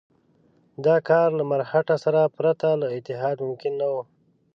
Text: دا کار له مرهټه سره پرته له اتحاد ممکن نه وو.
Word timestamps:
دا 0.85 0.95
کار 1.09 1.27
له 1.39 1.43
مرهټه 1.51 1.95
سره 2.03 2.21
پرته 2.37 2.67
له 2.81 2.87
اتحاد 2.97 3.37
ممکن 3.47 3.73
نه 3.81 3.87
وو. 3.91 4.01